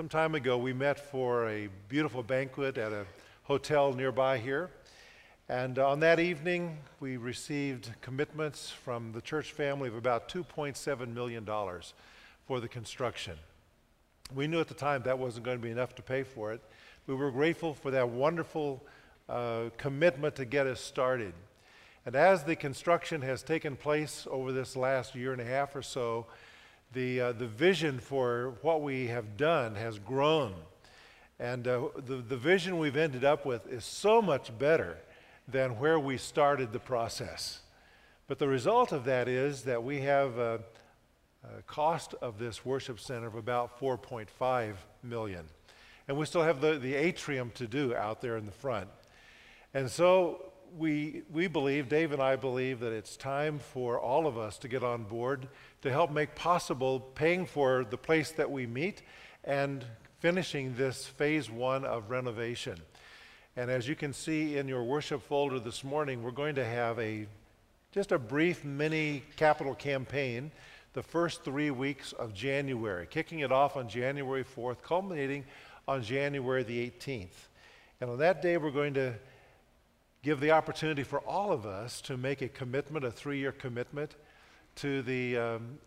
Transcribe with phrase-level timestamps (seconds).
[0.00, 3.04] some time ago, we met for a beautiful banquet at a
[3.42, 4.70] hotel nearby here.
[5.46, 11.46] And on that evening, we received commitments from the church family of about $2.7 million
[12.46, 13.34] for the construction.
[14.34, 16.62] We knew at the time that wasn't going to be enough to pay for it.
[17.06, 18.82] We were grateful for that wonderful
[19.28, 21.34] uh, commitment to get us started.
[22.06, 25.82] And as the construction has taken place over this last year and a half or
[25.82, 26.24] so,
[26.92, 30.54] the, uh, the vision for what we have done has grown.
[31.38, 34.98] And uh, the, the vision we've ended up with is so much better
[35.48, 37.60] than where we started the process.
[38.26, 40.60] But the result of that is that we have a,
[41.44, 45.46] a cost of this worship center of about 4.5 million.
[46.06, 48.88] And we still have the, the atrium to do out there in the front.
[49.72, 54.38] And so we, we believe, Dave and I believe, that it's time for all of
[54.38, 55.48] us to get on board
[55.82, 59.02] to help make possible paying for the place that we meet
[59.44, 59.84] and
[60.20, 62.76] finishing this phase one of renovation.
[63.56, 66.98] And as you can see in your worship folder this morning, we're going to have
[66.98, 67.26] a
[67.92, 70.52] just a brief mini capital campaign
[70.92, 75.44] the first three weeks of January, kicking it off on January 4th, culminating
[75.88, 77.48] on January the 18th.
[78.00, 79.14] And on that day, we're going to
[80.22, 84.16] give the opportunity for all of us to make a commitment, a three year commitment,
[84.76, 85.78] to the um,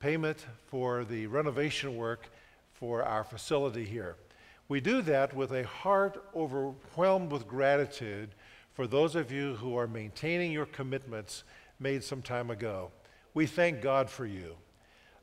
[0.00, 2.30] payment for the renovation work
[2.72, 4.16] for our facility here.
[4.68, 8.30] We do that with a heart overwhelmed with gratitude
[8.72, 11.42] for those of you who are maintaining your commitments
[11.80, 12.90] made some time ago.
[13.34, 14.56] We thank God for you.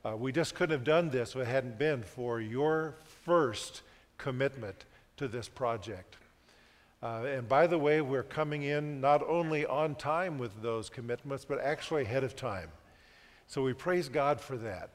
[0.04, 3.82] Uh, we just couldn't have done this if it hadn't been for your first
[4.18, 4.84] commitment
[5.16, 6.16] to this project.
[7.06, 11.44] Uh, and by the way, we're coming in not only on time with those commitments,
[11.44, 12.68] but actually ahead of time.
[13.46, 14.90] So we praise God for that.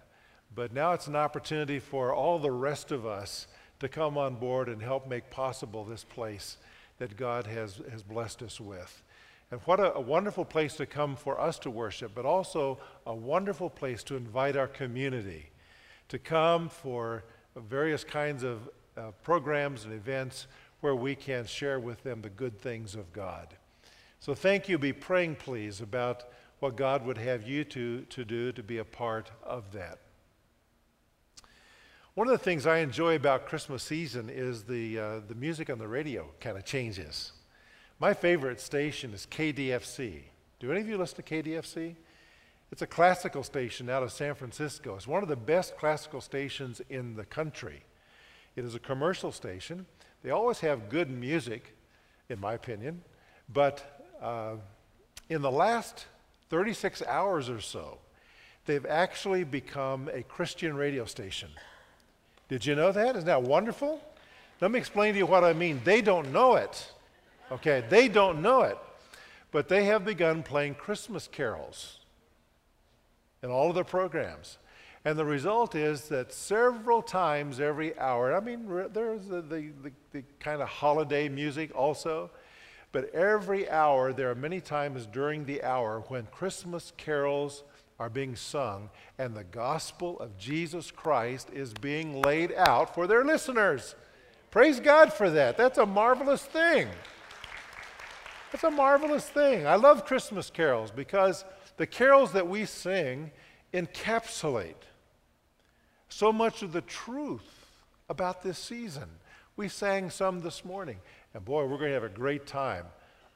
[0.53, 3.47] But now it's an opportunity for all the rest of us
[3.79, 6.57] to come on board and help make possible this place
[6.97, 9.01] that God has, has blessed us with.
[9.49, 13.15] And what a, a, wonderful place to come for us to worship, but also a
[13.15, 15.49] wonderful place to invite our community
[16.09, 17.23] to come for
[17.55, 20.47] various kinds of uh, programs and events
[20.81, 23.55] where we can share with them the good things of God.
[24.19, 24.77] So thank you.
[24.77, 26.25] Be praying, please, about
[26.59, 29.99] what God would have you to, to do to be a part of that.
[32.13, 35.79] One of the things I enjoy about Christmas season is the, uh, the music on
[35.79, 37.31] the radio kind of changes.
[37.99, 40.23] My favorite station is KDFC.
[40.59, 41.95] Do any of you listen to KDFC?
[42.71, 44.95] It's a classical station out of San Francisco.
[44.95, 47.83] It's one of the best classical stations in the country.
[48.55, 49.85] It is a commercial station.
[50.23, 51.75] They always have good music,
[52.29, 53.01] in my opinion,
[53.51, 54.55] but uh,
[55.29, 56.05] in the last
[56.49, 57.97] 36 hours or so,
[58.65, 61.49] they've actually become a Christian radio station.
[62.49, 63.15] Did you know that?
[63.15, 64.01] Isn't that wonderful?
[64.59, 65.81] Let me explain to you what I mean.
[65.83, 66.91] They don't know it.
[67.51, 68.77] Okay, they don't know it.
[69.51, 71.99] But they have begun playing Christmas carols
[73.41, 74.57] in all of their programs.
[75.03, 79.91] And the result is that several times every hour, I mean, there's the, the, the,
[80.11, 82.29] the kind of holiday music also,
[82.91, 87.63] but every hour, there are many times during the hour when Christmas carols
[87.99, 93.23] are being sung and the gospel of Jesus Christ is being laid out for their
[93.25, 93.95] listeners.
[94.51, 95.57] Praise God for that.
[95.57, 96.89] That's a marvelous thing.
[98.51, 99.65] That's a marvelous thing.
[99.65, 101.45] I love Christmas carols because
[101.77, 103.31] the carols that we sing
[103.73, 104.75] encapsulate
[106.11, 107.65] so much of the truth
[108.09, 109.09] about this season.
[109.55, 110.97] We sang some this morning,
[111.33, 112.85] and boy, we're going to have a great time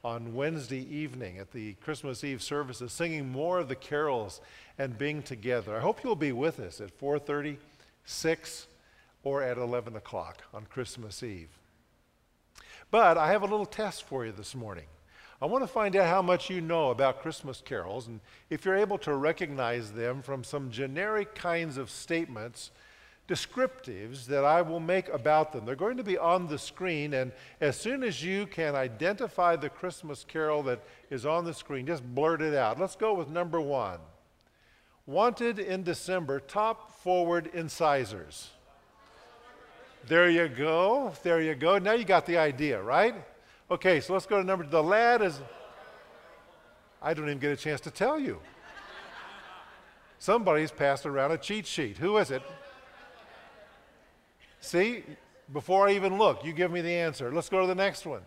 [0.04, 4.40] on Wednesday evening at the Christmas Eve services, singing more of the carols
[4.78, 5.76] and being together.
[5.76, 7.56] I hope you'll be with us at 4:30,
[8.04, 8.66] 6,
[9.24, 11.50] or at 11 o'clock on Christmas Eve.
[12.90, 14.86] But I have a little test for you this morning.
[15.40, 18.76] I want to find out how much you know about Christmas carols and if you're
[18.76, 22.70] able to recognize them from some generic kinds of statements,
[23.28, 25.66] descriptives that I will make about them.
[25.66, 29.68] They're going to be on the screen, and as soon as you can identify the
[29.68, 30.80] Christmas carol that
[31.10, 32.78] is on the screen, just blurt it out.
[32.78, 33.98] Let's go with number one.
[35.06, 38.50] Wanted in December, top forward incisors.
[40.06, 41.12] There you go.
[41.22, 41.78] There you go.
[41.78, 43.14] Now you got the idea, right?
[43.68, 45.40] Okay, so let's go to number The lad is.
[47.02, 48.40] I don't even get a chance to tell you.
[50.18, 51.98] Somebody's passed around a cheat sheet.
[51.98, 52.42] Who is it?
[54.60, 55.04] See,
[55.52, 57.30] before I even look, you give me the answer.
[57.32, 58.22] Let's go to the next one.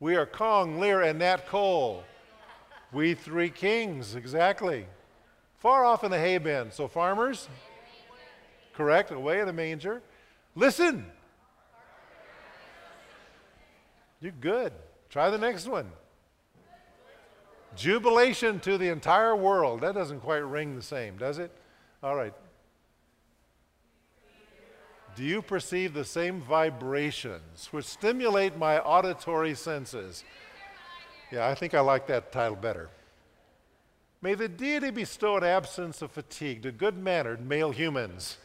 [0.00, 2.04] We are Kong, Lear, and Nat Cole.
[2.92, 4.86] We three kings, exactly.
[5.58, 6.70] Far off in the hay bin.
[6.70, 7.48] So, farmers,
[8.74, 10.02] correct, away in the manger.
[10.54, 11.06] Listen.
[14.24, 14.72] You're good.
[15.10, 15.92] Try the next one.
[17.76, 19.82] Jubilation to the entire world.
[19.82, 21.50] That doesn't quite ring the same, does it?
[22.02, 22.32] All right.
[25.14, 30.24] Do you perceive the same vibrations which stimulate my auditory senses?
[31.30, 32.88] Yeah, I think I like that title better.
[34.22, 38.38] May the deity bestow an absence of fatigue to good mannered male humans.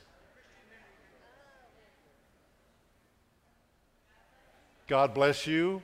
[4.90, 5.84] God bless you.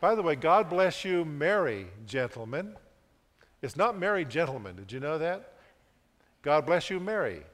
[0.00, 2.74] By the way, God bless you, Mary, gentlemen.
[3.62, 4.74] It's not Mary, gentlemen.
[4.74, 5.52] Did you know that?
[6.42, 7.44] God bless you, Mary,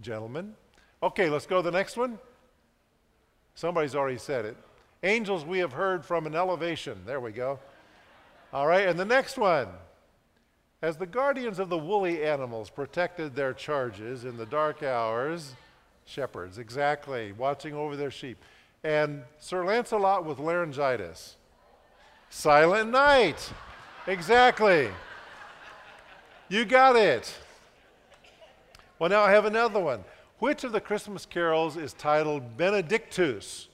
[0.00, 0.54] gentlemen.
[1.04, 2.18] Okay, let's go to the next one.
[3.54, 4.56] Somebody's already said it.
[5.04, 7.02] Angels we have heard from an elevation.
[7.06, 7.60] There we go.
[8.52, 9.68] All right, and the next one.
[10.82, 15.54] As the guardians of the woolly animals protected their charges in the dark hours,
[16.06, 18.38] shepherds, exactly, watching over their sheep.
[18.84, 21.36] And Sir Lancelot with laryngitis.
[22.30, 23.52] Silent night.
[24.06, 24.88] Exactly.
[26.48, 27.38] You got it.
[28.98, 30.04] Well, now I have another one.
[30.38, 33.68] Which of the Christmas carols is titled Benedictus?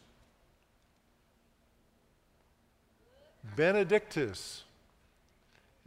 [3.56, 4.64] Benedictus.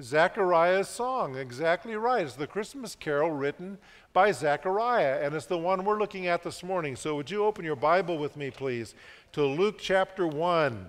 [0.01, 2.25] Zechariah's song, exactly right.
[2.25, 3.77] It's the Christmas carol written
[4.13, 6.95] by Zechariah, and it's the one we're looking at this morning.
[6.95, 8.93] So, would you open your Bible with me, please,
[9.31, 10.85] to Luke chapter 1?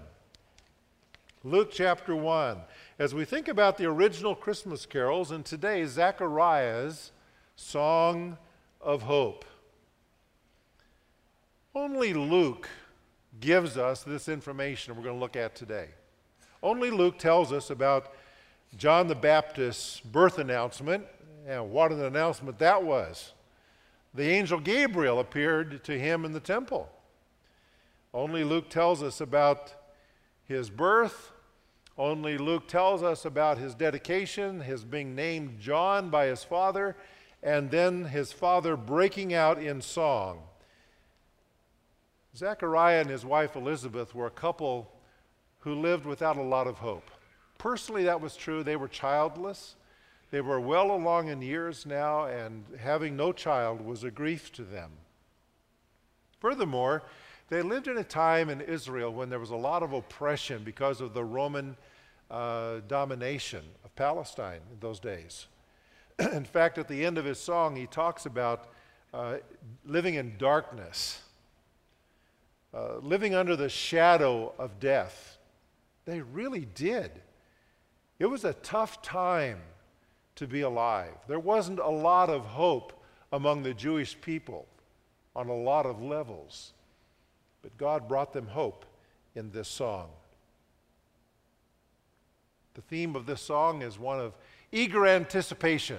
[1.44, 2.58] Luke chapter 1.
[2.98, 7.12] As we think about the original Christmas carols, and today, Zechariah's
[7.56, 8.38] song
[8.80, 9.44] of hope.
[11.74, 12.68] Only Luke
[13.40, 15.88] gives us this information we're going to look at today.
[16.62, 18.12] Only Luke tells us about
[18.76, 21.04] John the Baptist's birth announcement,
[21.46, 23.32] and what an announcement that was.
[24.14, 26.90] The angel Gabriel appeared to him in the temple.
[28.12, 29.74] Only Luke tells us about
[30.44, 31.32] his birth.
[31.96, 36.96] Only Luke tells us about his dedication, his being named John by his father,
[37.42, 40.42] and then his father breaking out in song.
[42.36, 44.90] Zechariah and his wife Elizabeth were a couple
[45.60, 47.10] who lived without a lot of hope.
[47.58, 48.62] Personally, that was true.
[48.62, 49.76] They were childless.
[50.32, 54.62] They were well along in years now, and having no child was a grief to
[54.62, 54.90] them.
[56.40, 57.02] Furthermore,
[57.50, 61.02] they lived in a time in Israel when there was a lot of oppression because
[61.02, 61.76] of the Roman
[62.30, 65.48] uh, domination of Palestine in those days.
[66.18, 68.70] in fact, at the end of his song, he talks about
[69.12, 69.36] uh,
[69.84, 71.20] living in darkness,
[72.72, 75.36] uh, living under the shadow of death.
[76.06, 77.10] They really did.
[78.18, 79.58] It was a tough time
[80.36, 81.14] to be alive.
[81.28, 82.92] There wasn't a lot of hope
[83.32, 84.66] among the Jewish people
[85.34, 86.72] on a lot of levels.
[87.62, 88.84] But God brought them hope
[89.34, 90.08] in this song.
[92.74, 94.34] The theme of this song is one of
[94.70, 95.98] eager anticipation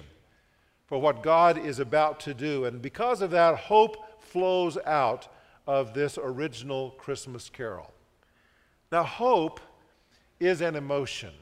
[0.86, 2.64] for what God is about to do.
[2.64, 5.28] And because of that, hope flows out
[5.66, 7.92] of this original Christmas carol.
[8.92, 9.60] Now, hope
[10.38, 11.32] is an emotion.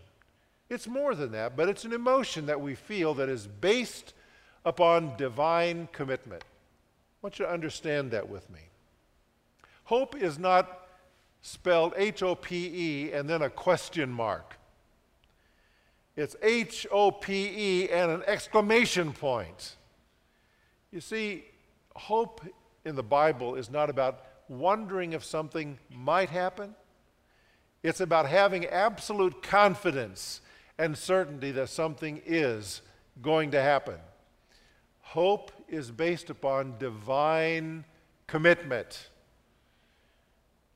[0.73, 4.15] It's more than that, but it's an emotion that we feel that is based
[4.65, 6.43] upon divine commitment.
[6.43, 6.47] I
[7.21, 8.61] want you to understand that with me.
[9.85, 10.89] Hope is not
[11.43, 14.57] spelled H O P E and then a question mark.
[16.17, 19.77] It's H O P E and an exclamation point.
[20.91, 21.45] You see,
[21.95, 22.41] hope
[22.87, 26.75] in the Bible is not about wondering if something might happen.
[27.83, 30.41] It's about having absolute confidence
[30.79, 32.83] and certainty that something is
[33.21, 33.99] going to happen.
[35.01, 37.85] Hope is based upon divine
[38.27, 39.09] commitment.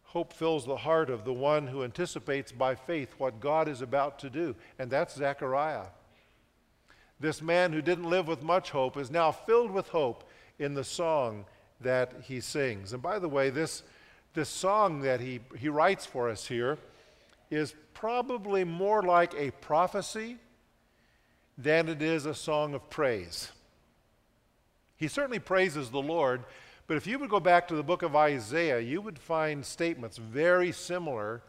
[0.04, 4.18] Hope fills the heart of the one who anticipates by faith what God is about
[4.20, 5.86] to do, and that's Zechariah.
[7.18, 10.24] This man who didn't live with much hope is now filled with hope
[10.58, 11.46] in the song
[11.80, 12.92] that he sings.
[12.92, 13.82] And by the way, this,
[14.34, 16.78] this song that he, he writes for us here
[17.50, 20.36] is probably more like a prophecy
[21.58, 23.50] than it is a song of praise.
[24.96, 26.44] He certainly praises the Lord,
[26.86, 30.18] but if you would go back to the book of Isaiah, you would find statements
[30.18, 31.42] very similar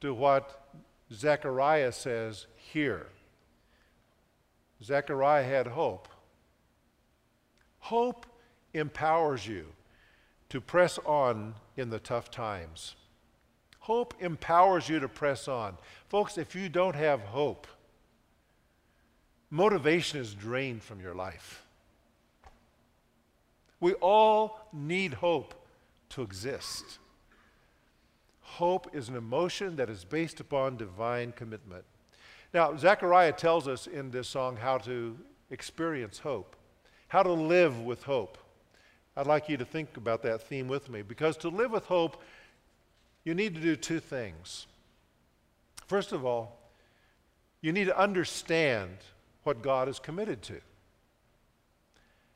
[0.00, 0.68] to what
[1.12, 3.06] Zechariah says here.
[4.82, 6.08] Zechariah had hope.
[7.78, 8.26] Hope
[8.74, 9.66] empowers you
[10.48, 12.94] to press on in the tough times.
[13.82, 15.76] Hope empowers you to press on.
[16.08, 17.66] Folks, if you don't have hope,
[19.50, 21.64] motivation is drained from your life.
[23.80, 25.66] We all need hope
[26.10, 26.98] to exist.
[28.42, 31.82] Hope is an emotion that is based upon divine commitment.
[32.54, 35.18] Now, Zechariah tells us in this song how to
[35.50, 36.54] experience hope,
[37.08, 38.38] how to live with hope.
[39.16, 42.22] I'd like you to think about that theme with me because to live with hope,
[43.24, 44.66] you need to do two things.
[45.86, 46.58] First of all,
[47.60, 48.90] you need to understand
[49.44, 50.60] what God is committed to.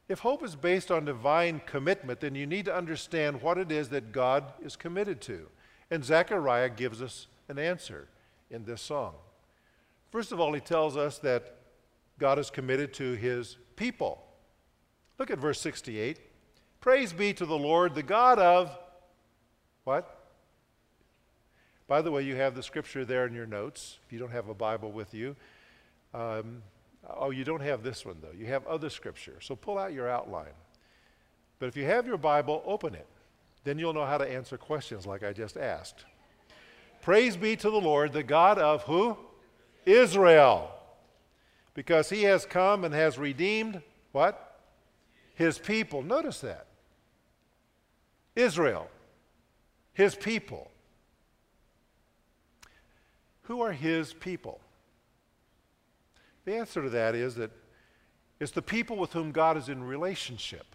[0.09, 3.89] If hope is based on divine commitment, then you need to understand what it is
[3.89, 5.49] that God is committed to.
[5.91, 8.09] And Zechariah gives us an answer
[8.51, 9.15] in this song.
[10.13, 11.57] First of all, he tells us that
[12.19, 14.23] God is committed to his people.
[15.19, 16.21] Look at verse 68.
[16.81, 18.77] Praise be to the Lord, the God of
[19.85, 20.16] what?
[21.89, 24.49] By the way, you have the scripture there in your notes if you don't have
[24.49, 25.37] a Bible with you.
[26.13, 26.63] Um,
[27.09, 28.37] oh, you don't have this one, though.
[28.37, 29.37] You have other scripture.
[29.41, 30.55] So pull out your outline.
[31.59, 33.07] But if you have your Bible, open it.
[33.65, 36.05] Then you'll know how to answer questions like I just asked.
[37.03, 39.17] Praise be to the Lord, the God of who?
[39.85, 40.71] Israel.
[41.75, 43.81] Because he has come and has redeemed
[44.13, 44.61] what?
[45.35, 46.03] His people.
[46.03, 46.67] Notice that.
[48.35, 48.89] Israel.
[49.93, 50.71] His people.
[53.47, 54.61] Who are his people?
[56.45, 57.51] The answer to that is that
[58.39, 60.67] it's the people with whom God is in relationship.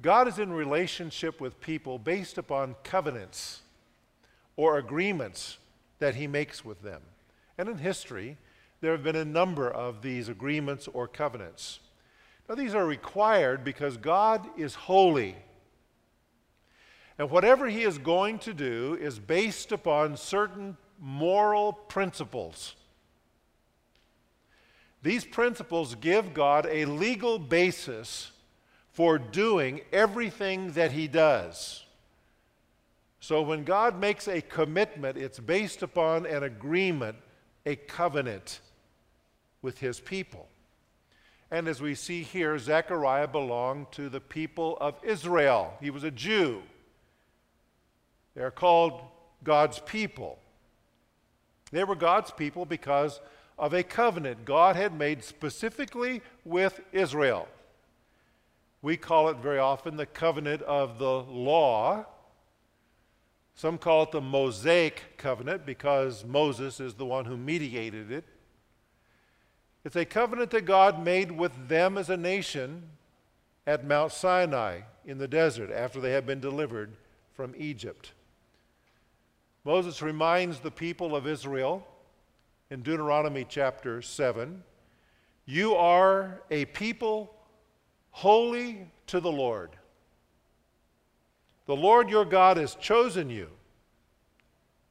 [0.00, 3.62] God is in relationship with people based upon covenants
[4.56, 5.58] or agreements
[5.98, 7.02] that he makes with them.
[7.58, 8.36] And in history,
[8.80, 11.80] there have been a number of these agreements or covenants.
[12.48, 15.36] Now, these are required because God is holy.
[17.18, 22.76] And whatever he is going to do is based upon certain moral principles.
[25.02, 28.30] These principles give God a legal basis
[28.92, 31.84] for doing everything that He does.
[33.18, 37.16] So when God makes a commitment, it's based upon an agreement,
[37.66, 38.60] a covenant
[39.60, 40.48] with His people.
[41.50, 45.74] And as we see here, Zechariah belonged to the people of Israel.
[45.80, 46.62] He was a Jew.
[48.34, 49.02] They're called
[49.42, 50.38] God's people.
[51.72, 53.20] They were God's people because
[53.58, 57.48] of a covenant God had made specifically with Israel.
[58.82, 62.06] We call it very often the covenant of the law.
[63.54, 68.24] Some call it the Mosaic covenant because Moses is the one who mediated it.
[69.84, 72.82] It's a covenant that God made with them as a nation
[73.66, 76.96] at Mount Sinai in the desert after they had been delivered
[77.32, 78.12] from Egypt.
[79.64, 81.86] Moses reminds the people of Israel
[82.70, 84.62] in Deuteronomy chapter 7
[85.46, 87.32] You are a people
[88.10, 89.70] holy to the Lord.
[91.66, 93.48] The Lord your God has chosen you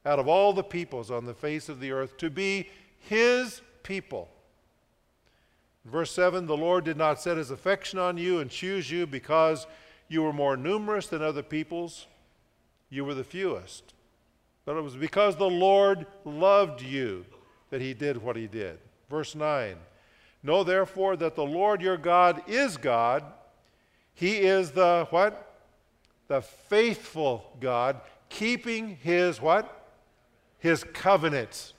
[0.06, 4.30] out of all the peoples on the face of the earth to be his people.
[5.84, 9.66] Verse 7 The Lord did not set his affection on you and choose you because
[10.08, 12.06] you were more numerous than other peoples,
[12.88, 13.92] you were the fewest.
[14.64, 17.24] But it was because the Lord loved you
[17.70, 18.78] that he did what he did.
[19.10, 19.76] Verse 9
[20.42, 23.24] Know therefore that the Lord your God is God.
[24.14, 25.48] He is the what?
[26.28, 29.90] The faithful God, keeping his what?
[30.58, 31.74] His covenants.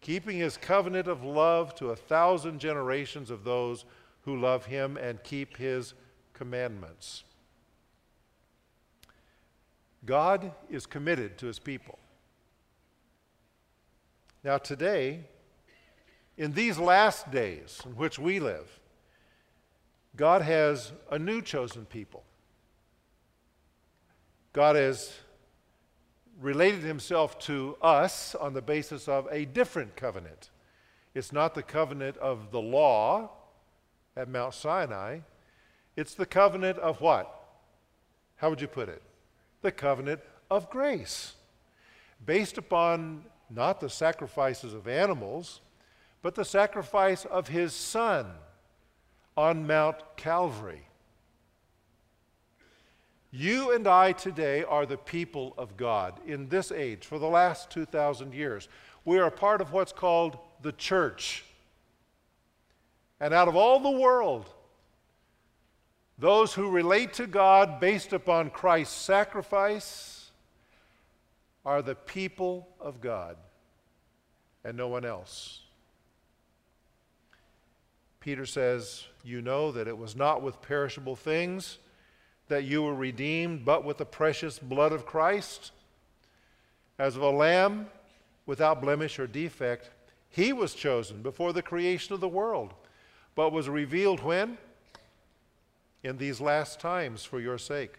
[0.00, 3.84] Keeping his covenant of love to a thousand generations of those
[4.22, 5.94] who love him and keep his
[6.34, 7.24] commandments.
[10.08, 11.98] God is committed to his people.
[14.42, 15.20] Now, today,
[16.38, 18.80] in these last days in which we live,
[20.16, 22.24] God has a new chosen people.
[24.54, 25.12] God has
[26.40, 30.48] related himself to us on the basis of a different covenant.
[31.14, 33.28] It's not the covenant of the law
[34.16, 35.18] at Mount Sinai,
[35.96, 37.30] it's the covenant of what?
[38.36, 39.02] How would you put it?
[39.62, 41.34] The covenant of grace,
[42.24, 45.60] based upon not the sacrifices of animals,
[46.22, 48.26] but the sacrifice of his son
[49.36, 50.82] on Mount Calvary.
[53.30, 57.70] You and I today are the people of God in this age for the last
[57.70, 58.68] 2,000 years.
[59.04, 61.44] We are part of what's called the church.
[63.20, 64.48] And out of all the world,
[66.18, 70.30] those who relate to God based upon Christ's sacrifice
[71.64, 73.36] are the people of God
[74.64, 75.60] and no one else.
[78.20, 81.78] Peter says, You know that it was not with perishable things
[82.48, 85.72] that you were redeemed, but with the precious blood of Christ,
[86.98, 87.86] as of a lamb
[88.46, 89.90] without blemish or defect.
[90.30, 92.74] He was chosen before the creation of the world,
[93.34, 94.58] but was revealed when?
[96.02, 97.98] In these last times for your sake.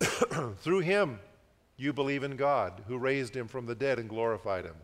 [0.58, 1.18] Through him,
[1.76, 4.76] you believe in God, who raised him from the dead and glorified him,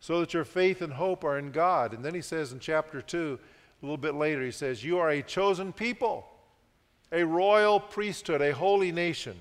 [0.00, 1.94] so that your faith and hope are in God.
[1.94, 3.38] And then he says in chapter 2,
[3.82, 6.26] a little bit later, he says, You are a chosen people,
[7.10, 9.36] a royal priesthood, a holy nation,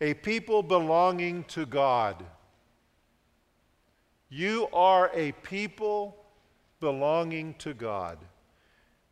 [0.00, 2.24] a people belonging to God.
[4.28, 6.16] You are a people
[6.80, 8.18] belonging to God.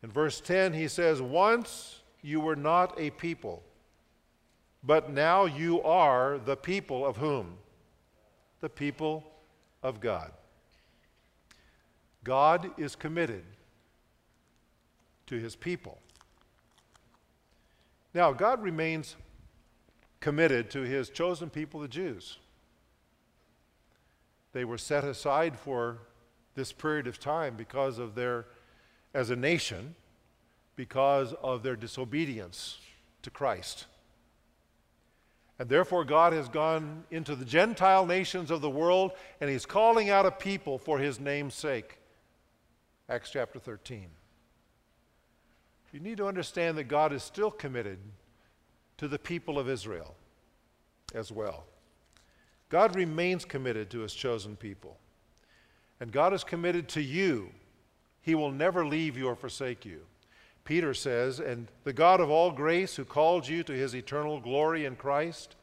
[0.02, 3.62] In verse 10, he says, Once you were not a people,
[4.82, 7.58] but now you are the people of whom?
[8.60, 9.24] The people
[9.82, 10.32] of God.
[12.24, 13.44] God is committed
[15.26, 15.98] to his people.
[18.14, 19.16] Now, God remains
[20.20, 22.38] committed to his chosen people, the Jews.
[24.52, 25.98] They were set aside for
[26.54, 28.46] this period of time because of their,
[29.14, 29.94] as a nation,
[30.82, 32.80] because of their disobedience
[33.22, 33.86] to Christ.
[35.60, 40.10] And therefore, God has gone into the Gentile nations of the world and He's calling
[40.10, 42.00] out a people for His name's sake.
[43.08, 44.08] Acts chapter 13.
[45.92, 48.00] You need to understand that God is still committed
[48.96, 50.16] to the people of Israel
[51.14, 51.62] as well.
[52.70, 54.98] God remains committed to his chosen people.
[56.00, 57.50] And God is committed to you.
[58.20, 60.00] He will never leave you or forsake you.
[60.64, 64.84] Peter says, And the God of all grace, who called you to his eternal glory
[64.84, 65.56] in Christ,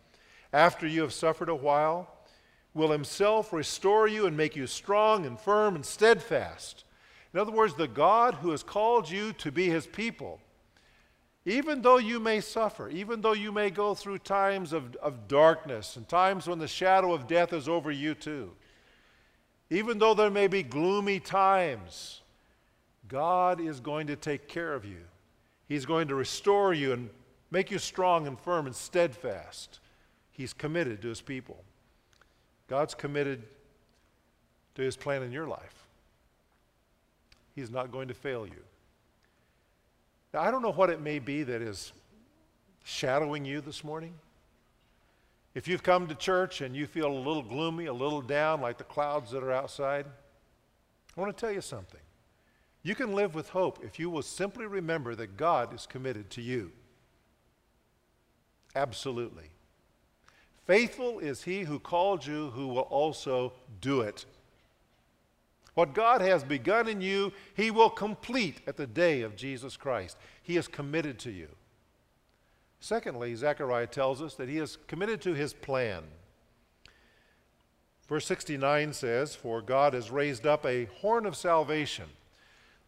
[0.51, 2.09] after you have suffered a while,
[2.73, 6.83] will himself restore you and make you strong and firm and steadfast.
[7.33, 10.39] In other words, the God who has called you to be his people,
[11.45, 15.95] even though you may suffer, even though you may go through times of, of darkness
[15.95, 18.51] and times when the shadow of death is over you too,
[19.69, 22.21] even though there may be gloomy times,
[23.09, 25.01] God is going to take care of you.
[25.67, 27.09] He's going to restore you and
[27.51, 29.79] make you strong and firm and steadfast.
[30.31, 31.63] He's committed to his people.
[32.67, 33.43] God's committed
[34.75, 35.85] to his plan in your life.
[37.55, 38.63] He's not going to fail you.
[40.33, 41.91] Now, I don't know what it may be that is
[42.83, 44.13] shadowing you this morning.
[45.55, 48.77] If you've come to church and you feel a little gloomy, a little down, like
[48.77, 50.05] the clouds that are outside,
[51.17, 51.99] I want to tell you something.
[52.83, 56.41] You can live with hope if you will simply remember that God is committed to
[56.41, 56.71] you.
[58.75, 59.49] Absolutely.
[60.65, 64.25] Faithful is he who called you, who will also do it.
[65.79, 70.17] What God has begun in you, He will complete at the day of Jesus Christ.
[70.43, 71.47] He is committed to you.
[72.81, 76.03] Secondly, Zechariah tells us that He is committed to His plan.
[78.09, 82.07] Verse 69 says, For God has raised up a horn of salvation.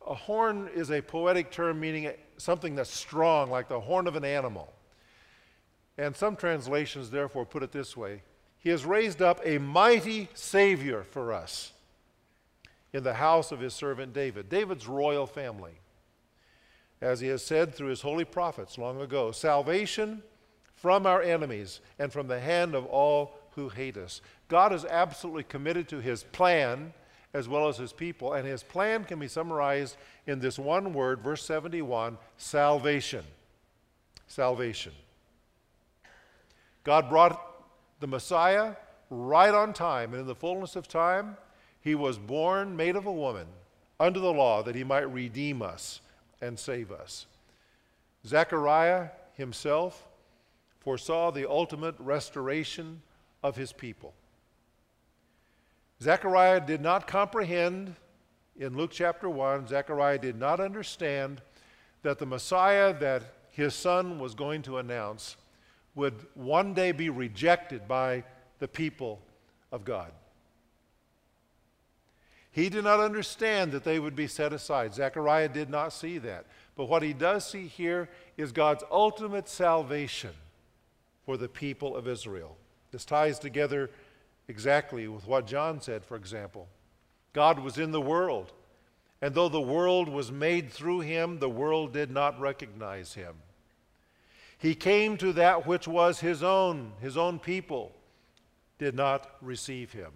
[0.07, 4.25] A horn is a poetic term meaning something that's strong, like the horn of an
[4.25, 4.73] animal.
[5.97, 8.23] And some translations, therefore, put it this way
[8.57, 11.73] He has raised up a mighty Savior for us
[12.93, 15.73] in the house of his servant David, David's royal family.
[16.99, 20.21] As he has said through his holy prophets long ago salvation
[20.75, 24.21] from our enemies and from the hand of all who hate us.
[24.47, 26.93] God is absolutely committed to his plan
[27.33, 31.21] as well as his people, and his plan can be summarized in this one word,
[31.21, 33.23] verse 71 salvation.
[34.27, 34.93] Salvation.
[36.83, 37.39] God brought
[37.99, 38.75] the Messiah
[39.09, 41.37] right on time, and in the fullness of time,
[41.79, 43.47] he was born made of a woman
[43.99, 46.01] under the law that he might redeem us
[46.41, 47.27] and save us.
[48.25, 50.07] Zechariah himself
[50.79, 53.01] foresaw the ultimate restoration
[53.43, 54.13] of his people.
[56.01, 57.95] Zechariah did not comprehend,
[58.59, 61.41] in Luke chapter 1, Zechariah did not understand
[62.01, 65.35] that the Messiah that his son was going to announce
[65.93, 68.23] would one day be rejected by
[68.59, 69.21] the people
[69.71, 70.11] of God.
[72.51, 74.93] He did not understand that they would be set aside.
[74.93, 76.45] Zechariah did not see that.
[76.75, 80.31] But what he does see here is God's ultimate salvation
[81.25, 82.57] for the people of Israel.
[82.91, 83.89] This ties together
[84.51, 86.67] exactly with what John said, for example.
[87.31, 88.51] God was in the world,
[89.21, 93.35] and though the world was made through him, the world did not recognize him.
[94.57, 97.93] He came to that which was his own, his own people
[98.77, 100.11] did not receive him.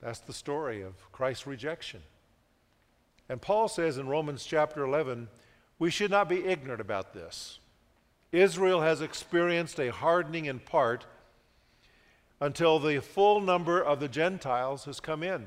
[0.00, 2.02] That's the story of Christ's rejection.
[3.28, 5.28] And Paul says in Romans chapter 11,
[5.78, 7.58] we should not be ignorant about this.
[8.32, 11.04] Israel has experienced a hardening in part
[12.40, 15.46] until the full number of the Gentiles has come in.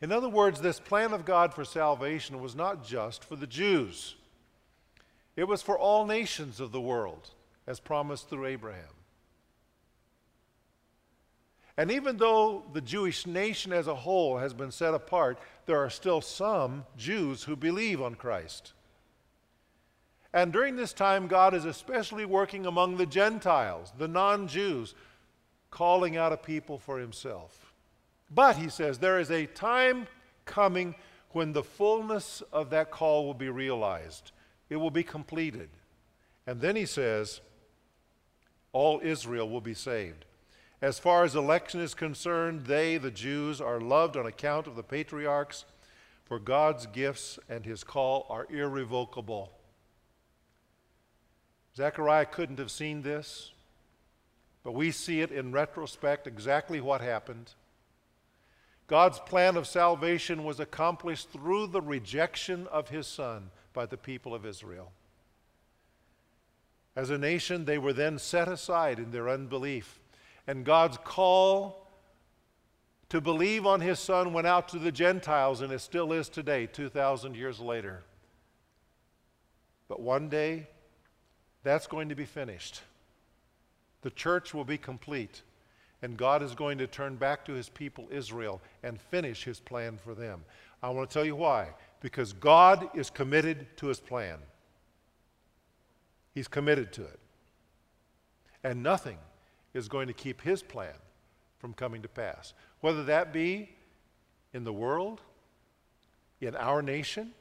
[0.00, 4.16] In other words, this plan of God for salvation was not just for the Jews,
[5.36, 7.30] it was for all nations of the world,
[7.66, 8.94] as promised through Abraham.
[11.76, 15.88] And even though the Jewish nation as a whole has been set apart, there are
[15.88, 18.74] still some Jews who believe on Christ.
[20.32, 24.94] And during this time, God is especially working among the Gentiles, the non Jews,
[25.70, 27.72] calling out a people for himself.
[28.30, 30.06] But, he says, there is a time
[30.44, 30.94] coming
[31.30, 34.32] when the fullness of that call will be realized,
[34.68, 35.68] it will be completed.
[36.46, 37.40] And then he says,
[38.72, 40.24] all Israel will be saved.
[40.82, 44.82] As far as election is concerned, they, the Jews, are loved on account of the
[44.82, 45.64] patriarchs,
[46.24, 49.52] for God's gifts and his call are irrevocable.
[51.76, 53.52] Zechariah couldn't have seen this,
[54.62, 57.52] but we see it in retrospect exactly what happened.
[58.86, 64.34] God's plan of salvation was accomplished through the rejection of his son by the people
[64.34, 64.92] of Israel.
[66.96, 70.00] As a nation, they were then set aside in their unbelief,
[70.46, 71.86] and God's call
[73.10, 76.66] to believe on his son went out to the Gentiles, and it still is today,
[76.66, 78.02] 2,000 years later.
[79.88, 80.68] But one day,
[81.62, 82.80] that's going to be finished.
[84.02, 85.42] The church will be complete,
[86.02, 89.98] and God is going to turn back to his people Israel and finish his plan
[90.02, 90.44] for them.
[90.82, 91.68] I want to tell you why.
[92.00, 94.38] Because God is committed to his plan.
[96.34, 97.20] He's committed to it.
[98.64, 99.18] And nothing
[99.74, 100.94] is going to keep his plan
[101.58, 102.54] from coming to pass.
[102.80, 103.68] Whether that be
[104.54, 105.20] in the world,
[106.40, 107.32] in our nation,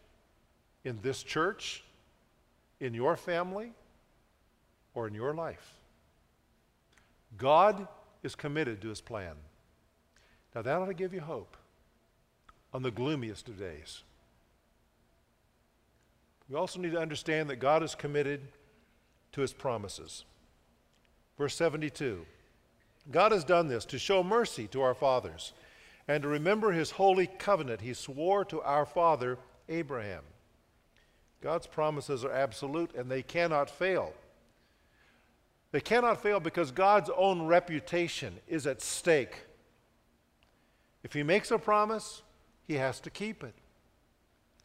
[0.83, 1.83] in this church,
[2.81, 3.71] in your family,
[4.93, 5.78] or in your life.
[7.37, 7.87] God
[8.23, 9.35] is committed to his plan.
[10.53, 11.55] Now, that ought to give you hope
[12.73, 14.03] on the gloomiest of days.
[16.49, 18.41] We also need to understand that God is committed
[19.33, 20.25] to his promises.
[21.37, 22.25] Verse 72
[23.11, 25.53] God has done this to show mercy to our fathers
[26.07, 29.37] and to remember his holy covenant he swore to our father
[29.67, 30.23] Abraham.
[31.41, 34.13] God's promises are absolute and they cannot fail.
[35.71, 39.43] They cannot fail because God's own reputation is at stake.
[41.03, 42.21] If He makes a promise,
[42.67, 43.53] He has to keep it.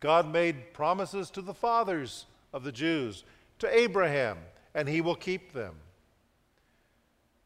[0.00, 3.24] God made promises to the fathers of the Jews,
[3.58, 4.38] to Abraham,
[4.74, 5.74] and He will keep them.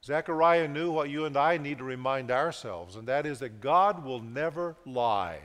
[0.05, 4.05] Zechariah knew what you and I need to remind ourselves, and that is that God
[4.05, 5.41] will never lie.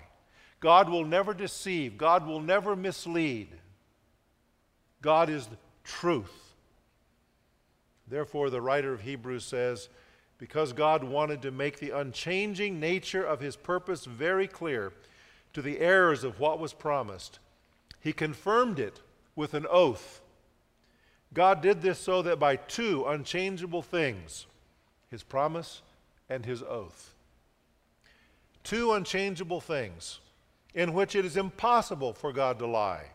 [0.60, 1.98] God will never deceive.
[1.98, 3.50] God will never mislead.
[5.02, 5.50] God is
[5.84, 6.43] truth.
[8.14, 9.90] Therefore, the writer of Hebrews says,
[10.38, 14.94] because God wanted to make the unchanging nature of his purpose very clear
[15.54, 17.40] to the heirs of what was promised,
[18.00, 19.02] he confirmed it
[19.36, 20.22] with an oath.
[21.34, 24.46] God did this so that by two unchangeable things,
[25.10, 25.82] his promise
[26.30, 27.16] and his oath,
[28.64, 30.20] two unchangeable things
[30.76, 33.08] in which it is impossible for God to lie,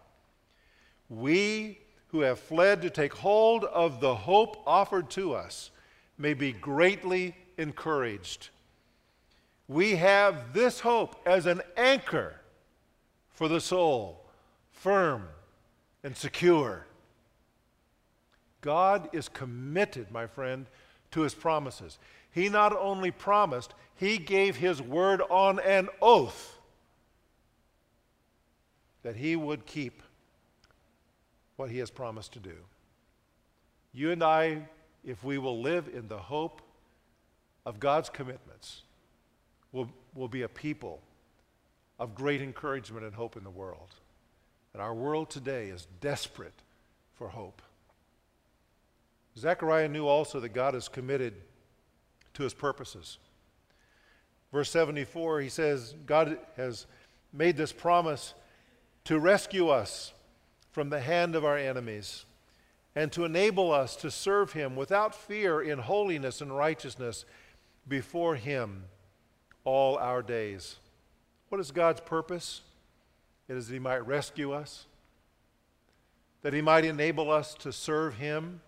[1.08, 1.78] we
[2.09, 5.71] who have fled to take hold of the hope offered to us
[6.16, 8.49] may be greatly encouraged.
[9.68, 12.35] We have this hope as an anchor
[13.31, 14.25] for the soul,
[14.73, 15.29] firm
[16.03, 16.87] and secure.
[18.61, 20.66] God is committed, my friend,
[21.11, 21.99] to his promises.
[22.31, 26.59] He not only promised, he gave his word on an oath
[29.03, 30.03] that he would keep
[31.59, 32.55] what he has promised to do.
[33.92, 34.68] You and I,
[35.05, 36.62] if we will live in the hope
[37.66, 38.83] of God's commitments,
[39.73, 41.01] will, will be a people
[41.99, 43.88] of great encouragement and hope in the world.
[44.73, 46.55] And our world today is desperate
[47.16, 47.61] for hope.
[49.37, 51.35] Zechariah knew also that God is committed
[52.35, 53.18] to his purposes.
[54.53, 56.87] Verse 74, he says, God has
[57.33, 58.35] made this promise
[59.07, 60.12] to rescue us
[60.70, 62.24] from the hand of our enemies
[62.94, 67.24] and to enable us to serve Him without fear in holiness and righteousness
[67.87, 68.85] before Him
[69.64, 70.76] all our days.
[71.48, 72.62] What is God's purpose?
[73.48, 74.87] It is that He might rescue us,
[76.42, 78.61] that He might enable us to serve Him,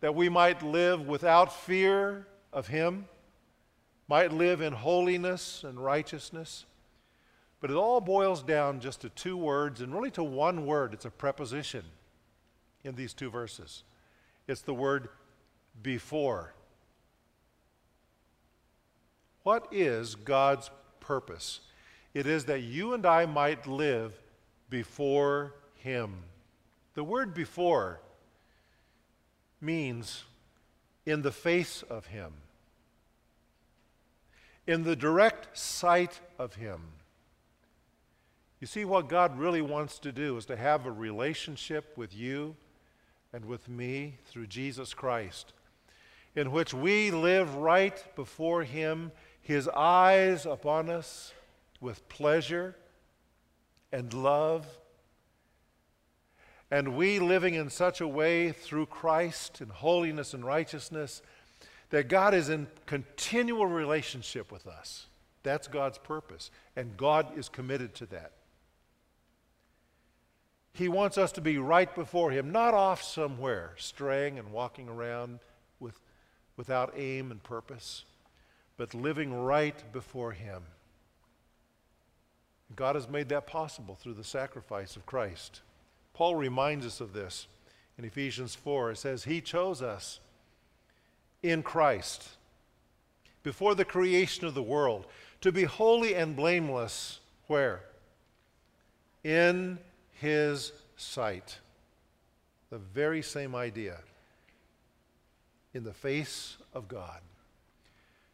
[0.00, 3.06] that we might live without fear of Him,
[4.08, 6.64] might live in holiness and righteousness.
[7.60, 11.04] But it all boils down just to two words, and really to one word it's
[11.04, 11.84] a preposition.
[12.84, 13.82] in these two verses.
[14.46, 15.08] It's the word
[15.82, 16.54] before.
[19.42, 21.60] What is God's purpose?
[22.14, 24.12] It is that you and I might live
[24.70, 26.14] before Him.
[26.94, 28.00] The word before
[29.60, 30.24] means
[31.04, 32.32] in the face of Him,
[34.66, 36.80] in the direct sight of Him.
[38.66, 42.56] You see, what God really wants to do is to have a relationship with you
[43.32, 45.52] and with me through Jesus Christ,
[46.34, 51.32] in which we live right before Him, His eyes upon us
[51.80, 52.74] with pleasure
[53.92, 54.66] and love.
[56.68, 61.22] And we living in such a way through Christ in holiness and righteousness
[61.90, 65.06] that God is in continual relationship with us.
[65.44, 68.32] That's God's purpose, and God is committed to that.
[70.76, 75.38] He wants us to be right before Him, not off somewhere, straying and walking around
[75.80, 75.98] with,
[76.58, 78.04] without aim and purpose,
[78.76, 80.64] but living right before Him.
[82.74, 85.62] God has made that possible through the sacrifice of Christ.
[86.12, 87.46] Paul reminds us of this
[87.96, 88.90] in Ephesians 4.
[88.90, 90.20] It says, He chose us
[91.42, 92.28] in Christ
[93.42, 95.06] before the creation of the world
[95.40, 97.20] to be holy and blameless.
[97.46, 97.80] Where?
[99.24, 99.78] In
[100.20, 101.58] his sight.
[102.70, 103.98] The very same idea
[105.72, 107.20] in the face of God.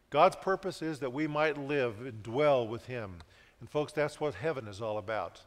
[0.09, 3.15] God's purpose is that we might live and dwell with him.
[3.59, 5.41] And, folks, that's what heaven is all about.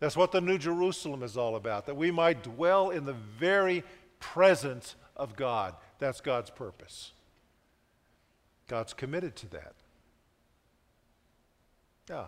[0.00, 3.82] That's what the New Jerusalem is all about, that we might dwell in the very
[4.20, 5.74] presence of God.
[5.98, 7.12] That's God's purpose.
[8.68, 9.74] God's committed to that.
[12.08, 12.26] Yeah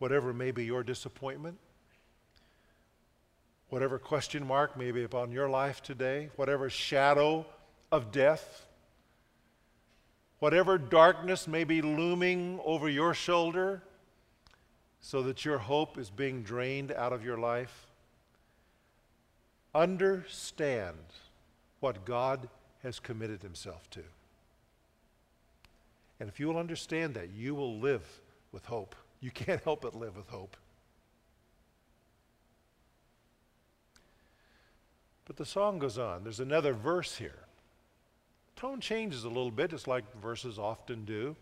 [0.00, 1.58] whatever may be your disappointment,
[3.68, 7.44] whatever question mark may be upon your life today, whatever shadow
[7.92, 8.66] of death,
[10.38, 13.82] whatever darkness may be looming over your shoulder
[15.02, 17.86] so that your hope is being drained out of your life,
[19.74, 20.96] understand
[21.80, 22.48] what God
[22.82, 24.02] has committed himself to.
[26.18, 28.06] And if you will understand that, you will live
[28.50, 30.56] with hope you can't help but live with hope.
[35.26, 36.24] But the song goes on.
[36.24, 37.38] There's another verse here.
[38.56, 41.36] Tone changes a little bit, just like verses often do.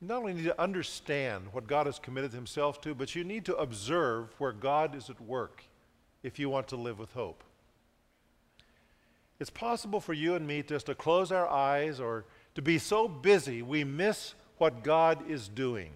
[0.00, 3.44] You not only need to understand what God has committed himself to, but you need
[3.46, 5.64] to observe where God is at work
[6.22, 7.42] if you want to live with hope.
[9.38, 13.08] It's possible for you and me just to close our eyes or to be so
[13.08, 15.92] busy we miss what God is doing.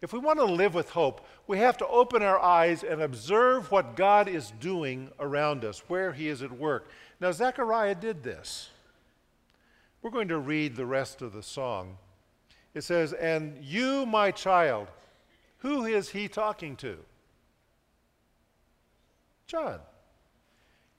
[0.00, 3.70] If we want to live with hope, we have to open our eyes and observe
[3.70, 6.88] what God is doing around us, where He is at work.
[7.20, 8.68] Now, Zechariah did this.
[10.02, 11.96] We're going to read the rest of the song.
[12.74, 14.88] It says, And you, my child,
[15.58, 16.98] who is he talking to?
[19.46, 19.78] John.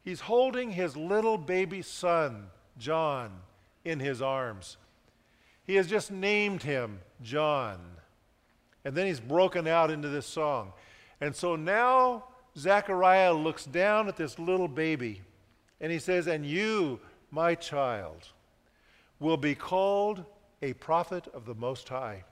[0.04, 3.32] He's holding his little baby son John
[3.84, 4.78] in his arms.
[5.66, 7.80] He has just named him John.
[8.84, 10.74] And then he's broken out into this song.
[11.20, 12.26] And so now
[12.58, 15.22] Zechariah looks down at this little baby
[15.82, 17.00] and he says, And you,
[17.32, 18.30] my child,
[19.20, 20.24] will be called
[20.62, 22.24] a prophet of the Most High.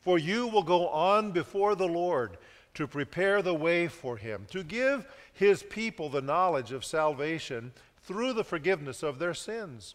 [0.00, 2.38] For you will go on before the Lord
[2.74, 7.72] to prepare the way for him, to give his people the knowledge of salvation
[8.06, 9.94] through the forgiveness of their sins,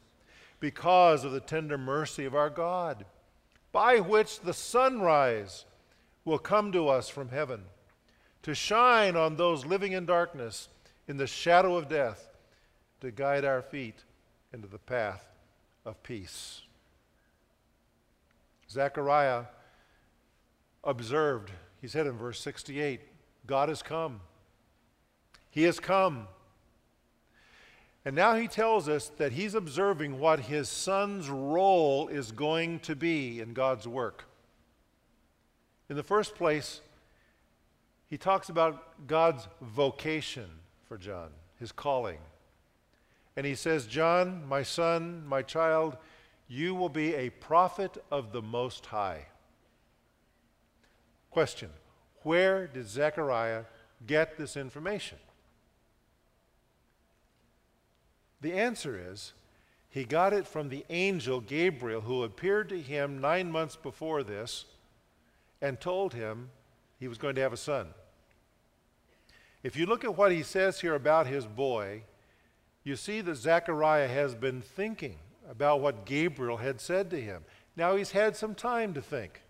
[0.60, 3.06] because of the tender mercy of our God,
[3.72, 5.66] by which the sunrise
[6.26, 7.64] will come to us from heaven,
[8.44, 10.68] to shine on those living in darkness,
[11.08, 12.30] in the shadow of death,
[13.00, 14.04] to guide our feet
[14.54, 15.26] into the path
[15.86, 16.62] of peace.
[18.70, 19.46] Zechariah
[20.84, 23.02] observed, he said in verse 68,
[23.48, 24.22] God has come.
[25.50, 26.28] He has come
[28.04, 32.96] and now he tells us that he's observing what his son's role is going to
[32.96, 34.26] be in God's work.
[35.88, 36.82] In the first place,
[38.08, 40.50] he talks about God's vocation
[40.88, 42.18] for John, his calling.
[43.36, 45.96] And he says, John, my son, my child,
[46.48, 49.28] you will be a prophet of the Most High.
[51.30, 51.70] Question
[52.24, 53.64] Where did Zechariah
[54.06, 55.18] get this information?
[58.42, 59.34] The answer is
[59.90, 64.66] he got it from the angel Gabriel who appeared to him nine months before this
[65.62, 66.50] and told him
[67.00, 67.88] he was going to have a son.
[69.64, 72.04] If you look at what he says here about his boy,
[72.84, 75.18] you see that Zechariah has been thinking
[75.50, 77.44] about what Gabriel had said to him.
[77.76, 79.42] Now he's had some time to think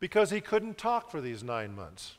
[0.00, 2.16] because he couldn't talk for these nine months.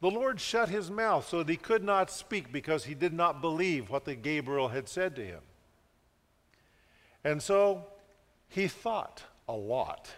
[0.00, 3.40] The Lord shut his mouth so that he could not speak because he did not
[3.40, 5.40] believe what the Gabriel had said to him.
[7.24, 7.86] And so
[8.48, 10.08] he thought a lot.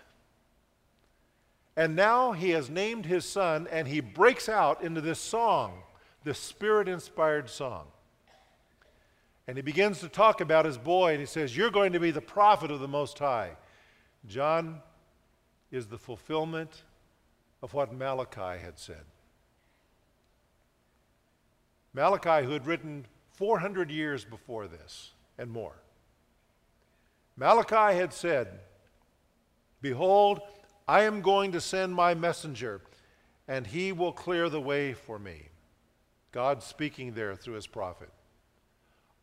[1.76, 5.82] And now he has named his son, and he breaks out into this song,
[6.24, 7.86] this spirit inspired song.
[9.46, 12.10] And he begins to talk about his boy, and he says, You're going to be
[12.10, 13.52] the prophet of the Most High.
[14.26, 14.82] John
[15.70, 16.82] is the fulfillment
[17.62, 19.04] of what Malachi had said.
[21.92, 25.76] Malachi, who had written 400 years before this and more,
[27.36, 28.60] Malachi had said,
[29.80, 30.40] Behold,
[30.86, 32.82] I am going to send my messenger,
[33.48, 35.48] and he will clear the way for me.
[36.32, 38.10] God speaking there through his prophet.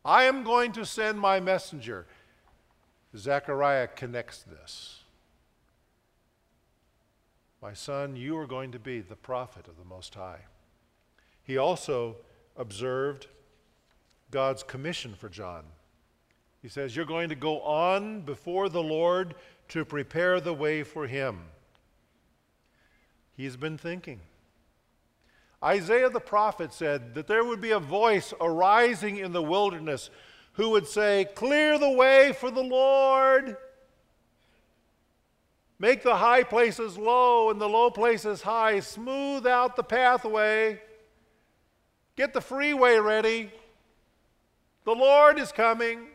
[0.04, 2.06] I am going to send my messenger.
[3.16, 5.04] Zechariah connects this.
[7.62, 10.40] My son, you are going to be the prophet of the Most High.
[11.42, 12.16] He also
[12.58, 13.28] observed
[14.30, 15.64] God's commission for John.
[16.60, 19.34] He says, You're going to go on before the Lord
[19.68, 21.40] to prepare the way for him.
[23.36, 24.20] He's been thinking.
[25.62, 30.10] Isaiah the prophet said that there would be a voice arising in the wilderness
[30.52, 33.56] who would say, Clear the way for the Lord.
[35.80, 38.80] Make the high places low and the low places high.
[38.80, 40.80] Smooth out the pathway.
[42.18, 43.48] Get the freeway ready.
[44.82, 46.08] The Lord is coming.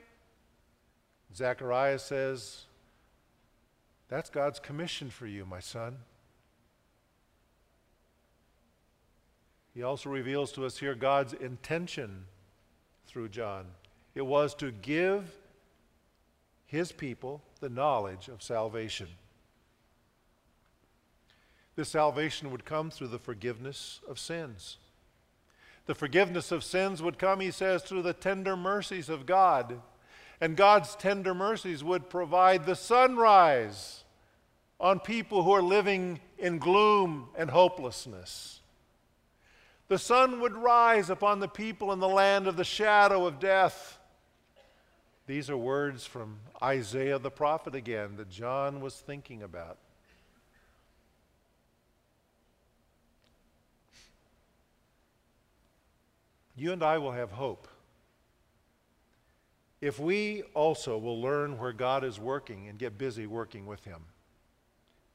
[1.33, 2.65] Zechariah says,
[4.09, 5.95] That's God's commission for you, my son.
[9.73, 12.25] He also reveals to us here God's intention
[13.07, 13.67] through John.
[14.13, 15.33] It was to give
[16.65, 19.07] his people the knowledge of salvation.
[21.77, 24.79] This salvation would come through the forgiveness of sins.
[25.85, 29.81] The forgiveness of sins would come, he says, through the tender mercies of God.
[30.39, 34.03] And God's tender mercies would provide the sunrise
[34.79, 38.61] on people who are living in gloom and hopelessness.
[39.87, 43.99] The sun would rise upon the people in the land of the shadow of death.
[45.27, 49.77] These are words from Isaiah the prophet again that John was thinking about.
[56.63, 57.67] You and I will have hope
[59.81, 63.99] if we also will learn where God is working and get busy working with Him.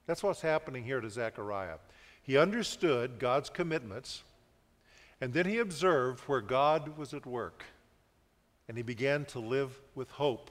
[0.07, 1.79] That's what's happening here to Zechariah.
[2.21, 4.25] He understood God's commitments,
[5.23, 7.65] and then he observed where God was at work,
[8.69, 10.51] and he began to live with hope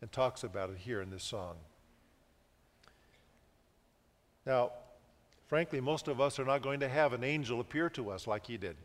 [0.00, 1.56] and talks about it here in this song.
[4.46, 4.70] Now,
[5.48, 8.46] frankly, most of us are not going to have an angel appear to us like
[8.46, 8.76] he did.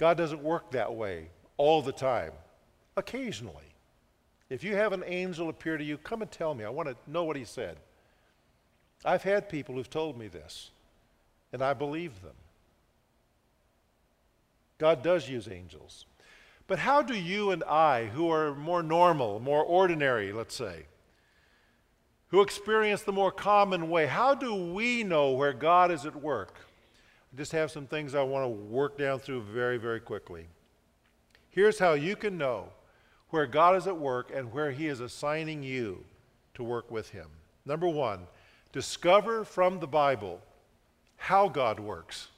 [0.00, 1.26] God doesn't work that way
[1.58, 2.32] all the time.
[2.96, 3.74] Occasionally.
[4.48, 6.64] If you have an angel appear to you, come and tell me.
[6.64, 7.76] I want to know what he said.
[9.04, 10.70] I've had people who've told me this,
[11.52, 12.32] and I believe them.
[14.78, 16.06] God does use angels.
[16.66, 20.86] But how do you and I, who are more normal, more ordinary, let's say,
[22.28, 26.54] who experience the more common way, how do we know where God is at work?
[27.32, 30.46] I just have some things I want to work down through very, very quickly.
[31.50, 32.70] Here's how you can know
[33.30, 36.04] where God is at work and where He is assigning you
[36.54, 37.28] to work with Him.
[37.64, 38.26] Number one,
[38.72, 40.40] discover from the Bible
[41.16, 42.28] how God works.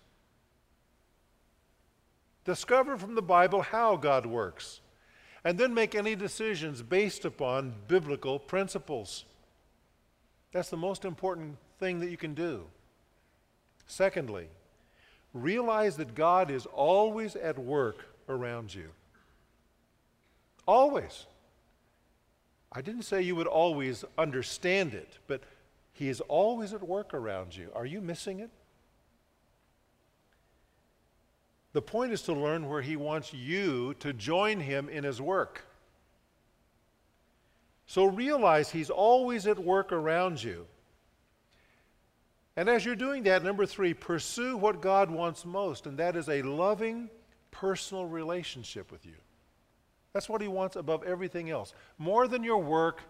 [2.45, 4.81] Discover from the Bible how God works.
[5.45, 9.25] And then make any decisions based upon biblical principles.
[10.53, 12.65] That's the most important thing that you can do.
[13.87, 14.49] Secondly,
[15.35, 18.91] realize that God is always at work around you.
[20.67, 21.27] Always.
[22.71, 25.43] I didn't say you would always understand it, but
[25.93, 27.71] He is always at work around you.
[27.75, 28.51] Are you missing it?
[31.73, 35.67] The point is to learn where He wants you to join Him in His work.
[37.87, 40.67] So realize He's always at work around you.
[42.57, 46.29] And as you're doing that, number three, pursue what God wants most, and that is
[46.29, 47.09] a loving,
[47.51, 49.15] personal relationship with you.
[50.13, 51.73] That's what He wants above everything else.
[51.97, 53.01] More than your work,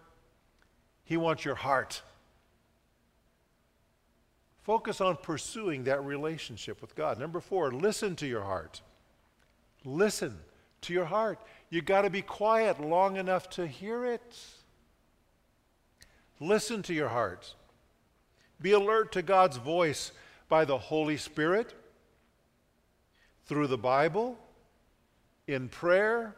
[1.03, 2.01] He wants your heart.
[4.61, 7.19] Focus on pursuing that relationship with God.
[7.19, 8.81] Number four, listen to your heart.
[9.83, 10.39] Listen
[10.81, 11.39] to your heart.
[11.69, 14.39] You've got to be quiet long enough to hear it.
[16.39, 17.55] Listen to your heart.
[18.63, 20.13] Be alert to God's voice
[20.47, 21.73] by the Holy Spirit,
[23.45, 24.37] through the Bible,
[25.47, 26.33] in prayer,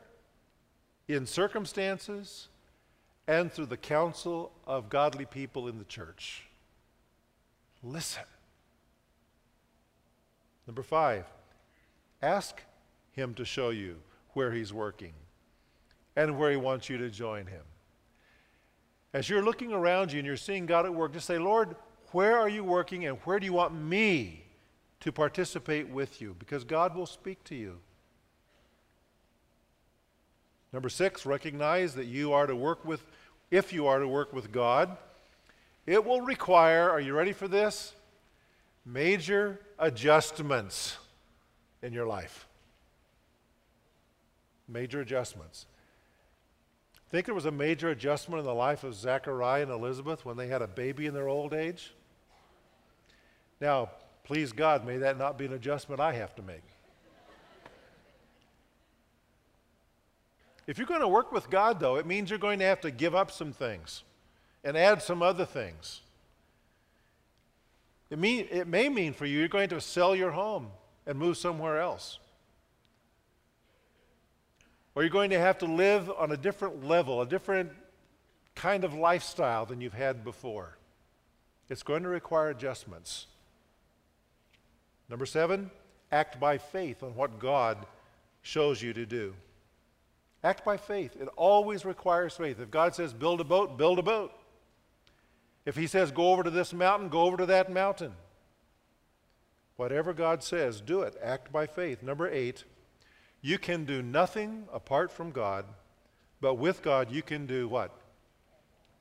[1.08, 2.48] in circumstances,
[3.28, 6.44] and through the counsel of godly people in the church.
[7.84, 8.24] Listen.
[10.66, 11.26] Number five,
[12.24, 12.60] ask
[13.12, 13.98] Him to show you
[14.34, 15.14] where He's working
[16.16, 17.62] and where He wants you to join Him.
[19.14, 21.76] As you're looking around you and you're seeing God at work, just say, Lord,
[22.16, 24.42] where are you working and where do you want me
[25.02, 26.34] to participate with you?
[26.40, 27.78] Because God will speak to you.
[30.72, 33.06] Number six, recognize that you are to work with,
[33.52, 34.96] if you are to work with God,
[35.86, 37.92] it will require, are you ready for this?
[38.86, 40.96] Major adjustments
[41.84, 42.48] in your life.
[44.70, 45.66] Major adjustments.
[47.10, 50.48] Think there was a major adjustment in the life of Zechariah and Elizabeth when they
[50.48, 51.92] had a baby in their old age?
[53.62, 53.90] Now,
[54.24, 56.64] please God, may that not be an adjustment I have to make.
[60.68, 62.92] If you're going to work with God, though, it means you're going to have to
[62.92, 64.04] give up some things
[64.64, 66.02] and add some other things.
[68.10, 70.68] It, mean, it may mean for you you're going to sell your home
[71.06, 72.18] and move somewhere else.
[74.96, 77.72] Or you're going to have to live on a different level, a different
[78.56, 80.78] kind of lifestyle than you've had before.
[81.70, 83.28] It's going to require adjustments.
[85.10, 85.70] Number seven,
[86.12, 87.86] act by faith on what God
[88.42, 89.34] shows you to do.
[90.44, 91.16] Act by faith.
[91.20, 92.60] It always requires faith.
[92.60, 94.32] If God says build a boat, build a boat.
[95.66, 98.14] If He says go over to this mountain, go over to that mountain.
[99.76, 101.18] Whatever God says, do it.
[101.22, 102.02] Act by faith.
[102.02, 102.64] Number eight,
[103.42, 105.66] you can do nothing apart from God,
[106.40, 107.92] but with God you can do what?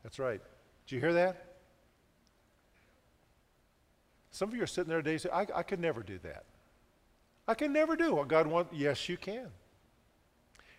[0.03, 0.41] That's right.
[0.87, 1.54] Did you hear that?
[4.35, 6.45] Some of you are sitting there today saying, I, I could never do that.
[7.47, 8.75] I can never do what God wants.
[8.75, 9.47] Yes, you can.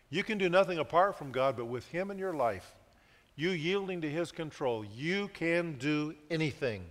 [0.10, 2.76] You can do nothing apart from God, but with Him in your life,
[3.38, 6.84] you yielding to His control, you can do anything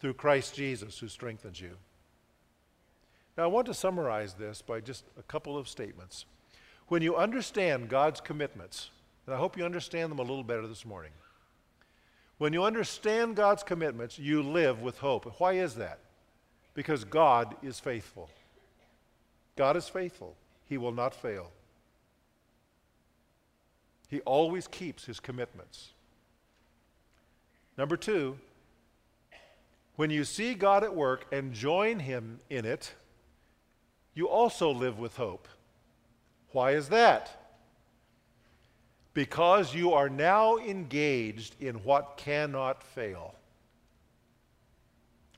[0.00, 1.76] through Christ Jesus who strengthens you.
[3.38, 6.24] Now, I want to summarize this by just a couple of statements.
[6.88, 8.90] When you understand God's commitments,
[9.26, 11.12] and I hope you understand them a little better this morning.
[12.40, 15.30] When you understand God's commitments, you live with hope.
[15.38, 15.98] Why is that?
[16.72, 18.30] Because God is faithful.
[19.56, 20.34] God is faithful.
[20.64, 21.50] He will not fail.
[24.08, 25.90] He always keeps his commitments.
[27.76, 28.38] Number two,
[29.96, 32.94] when you see God at work and join him in it,
[34.14, 35.46] you also live with hope.
[36.52, 37.39] Why is that?
[39.12, 43.34] Because you are now engaged in what cannot fail.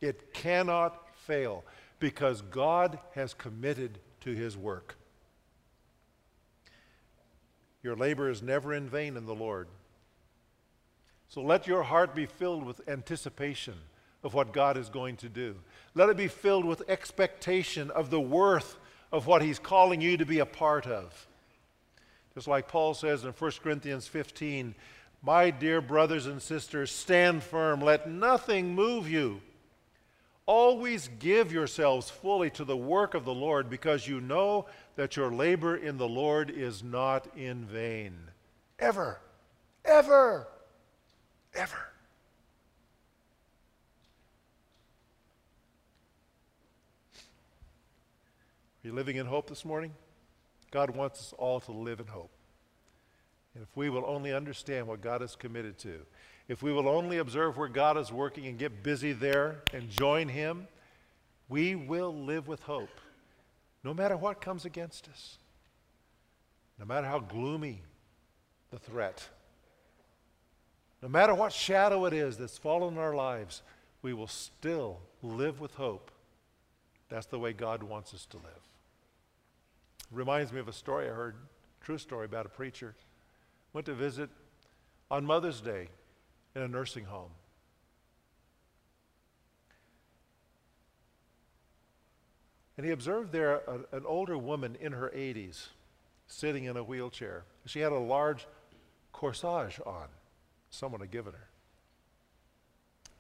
[0.00, 1.64] It cannot fail
[1.98, 4.96] because God has committed to his work.
[7.82, 9.68] Your labor is never in vain in the Lord.
[11.28, 13.74] So let your heart be filled with anticipation
[14.22, 15.56] of what God is going to do.
[15.94, 18.76] Let it be filled with expectation of the worth
[19.10, 21.26] of what He's calling you to be a part of.
[22.34, 24.74] Just like Paul says in 1 Corinthians 15,
[25.22, 27.80] My dear brothers and sisters, stand firm.
[27.80, 29.42] Let nothing move you.
[30.46, 34.66] Always give yourselves fully to the work of the Lord because you know
[34.96, 38.14] that your labor in the Lord is not in vain.
[38.78, 39.20] Ever,
[39.84, 40.48] ever,
[41.54, 41.76] ever.
[48.84, 49.92] Are you living in hope this morning?
[50.72, 52.32] God wants us all to live in hope.
[53.54, 56.00] And if we will only understand what God is committed to,
[56.48, 60.28] if we will only observe where God is working and get busy there and join
[60.28, 60.66] Him,
[61.48, 62.88] we will live with hope
[63.84, 65.38] no matter what comes against us,
[66.78, 67.82] no matter how gloomy
[68.70, 69.28] the threat,
[71.02, 73.62] no matter what shadow it is that's fallen in our lives,
[74.02, 76.10] we will still live with hope.
[77.08, 78.71] That's the way God wants us to live.
[80.12, 81.36] Reminds me of a story I heard,
[81.80, 82.94] true story about a preacher.
[83.72, 84.28] Went to visit
[85.10, 85.88] on Mother's Day
[86.54, 87.30] in a nursing home.
[92.76, 95.68] And he observed there a, an older woman in her 80s
[96.26, 97.44] sitting in a wheelchair.
[97.66, 98.46] She had a large
[99.14, 100.08] corsage on,
[100.70, 101.48] someone had given her.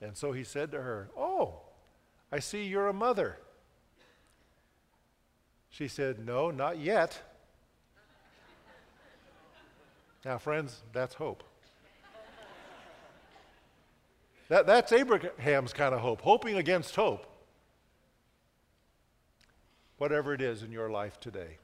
[0.00, 1.60] And so he said to her, Oh,
[2.30, 3.38] I see you're a mother.
[5.72, 7.20] She said, No, not yet.
[10.24, 11.42] Now, friends, that's hope.
[14.48, 17.26] That, that's Abraham's kind of hope, hoping against hope.
[19.96, 21.58] Whatever it is in your life today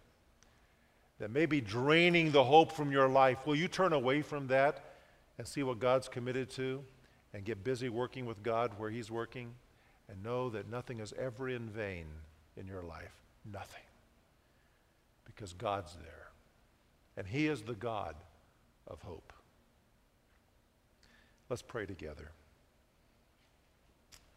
[1.18, 4.94] that may be draining the hope from your life, will you turn away from that
[5.36, 6.82] and see what God's committed to
[7.34, 9.52] and get busy working with God where He's working
[10.08, 12.06] and know that nothing is ever in vain
[12.56, 13.12] in your life?
[13.52, 13.82] Nothing.
[15.38, 16.30] Because God's there.
[17.16, 18.16] And He is the God
[18.88, 19.32] of hope.
[21.48, 22.32] Let's pray together.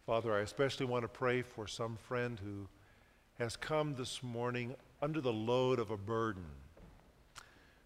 [0.06, 2.68] Father, I especially want to pray for some friend who
[3.40, 6.46] has come this morning under the load of a burden,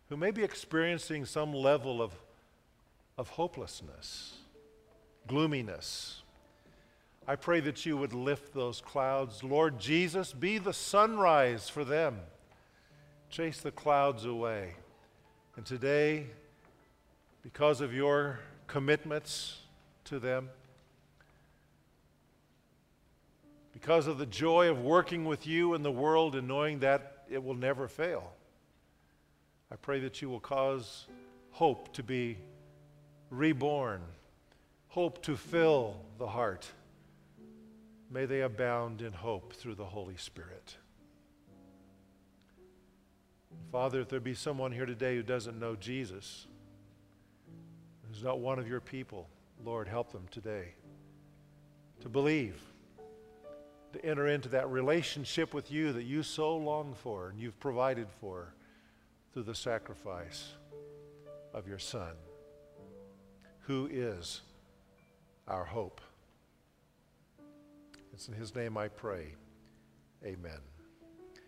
[0.10, 2.12] who may be experiencing some level of,
[3.18, 4.40] of hopelessness,
[5.26, 6.22] gloominess.
[7.26, 9.42] I pray that you would lift those clouds.
[9.42, 12.20] Lord Jesus, be the sunrise for them.
[13.30, 14.76] Chase the clouds away.
[15.58, 16.28] And today,
[17.44, 19.60] because of your commitments
[20.06, 20.50] to them,
[23.74, 27.44] because of the joy of working with you in the world and knowing that it
[27.44, 28.32] will never fail.
[29.72, 31.06] I pray that you will cause
[31.52, 32.38] hope to be
[33.30, 34.02] reborn,
[34.88, 36.68] hope to fill the heart.
[38.10, 40.78] May they abound in hope through the Holy Spirit.
[43.72, 46.48] Father, if there be someone here today who doesn't know Jesus,
[48.08, 49.28] who's not one of your people,
[49.64, 50.76] Lord, help them today
[52.02, 52.62] to believe
[53.96, 58.08] to enter into that relationship with you that you so long for and you've provided
[58.20, 58.54] for
[59.34, 60.54] through the sacrifice
[61.54, 62.12] of your Son,
[63.62, 64.42] who is
[65.48, 66.02] our hope.
[68.14, 69.34] It's in His name I pray.
[70.26, 70.75] Amen.